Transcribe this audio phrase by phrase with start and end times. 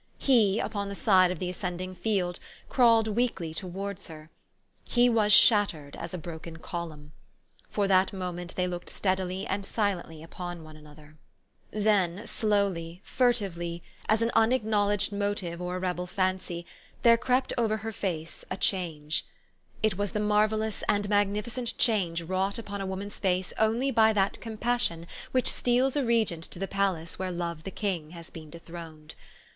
[0.17, 4.31] He, upon the side of the ascending field, crawled weakly towards her.
[4.83, 7.11] He was shattered as a broken column.
[7.69, 11.19] For that mo ment they' looked steadily and silently upon one another.
[11.71, 11.93] ME STORY OF AVIS.
[12.01, 16.65] 181 Then slowly, furtively as an unacknowledged motive or a rebel fancy,
[17.03, 19.27] there crept over her face a change.
[19.83, 24.41] It was the marvellous and magnificent change wrought upon a woman's face only by that
[24.41, 29.13] compassion which steals a regent to the palace where Love the King has been dethroned.